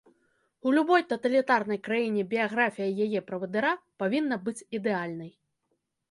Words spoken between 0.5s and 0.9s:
У